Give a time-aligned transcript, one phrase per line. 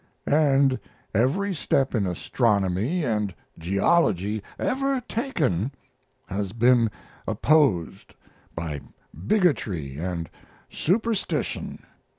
[0.25, 0.79] And
[1.13, 5.71] every step in astronomy and geology ever taken
[6.25, 6.89] has been
[7.27, 8.15] opposed
[8.55, 8.79] by
[9.27, 10.27] bigotry and
[10.71, 11.83] superstition.